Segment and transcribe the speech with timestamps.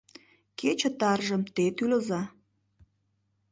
[0.59, 2.21] Кече таржым те тӱлыза.